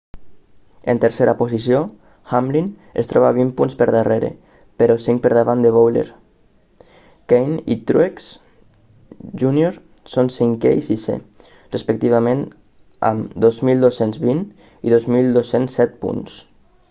en 0.91 0.99
tercera 1.01 1.33
posició 1.39 1.79
hamlin 2.35 2.67
es 3.01 3.09
troba 3.09 3.27
vint 3.37 3.49
punts 3.59 3.75
per 3.81 3.87
darrere 3.95 4.29
però 4.81 4.95
cinc 5.03 5.19
per 5.25 5.31
davant 5.37 5.61
de 5.65 5.71
bowyer 5.75 6.05
kahne 7.33 7.59
i 7.75 7.77
truex 7.91 8.25
jr 9.43 9.77
són 10.15 10.33
cinquè 10.37 10.71
i 10.79 10.83
sisè 10.89 11.19
respectivament 11.77 12.41
amb 13.11 13.37
2.220 13.45 14.41
i 14.89 14.95
2.207 14.97 15.97
punts 16.07 16.41